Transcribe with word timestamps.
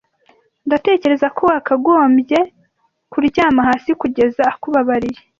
Ndatekereza 0.67 1.27
ko 1.37 1.41
wakagombye 1.51 2.39
kuryama 3.11 3.61
hasi 3.69 3.91
kugeza 4.01 4.41
akubabariye. 4.51 5.19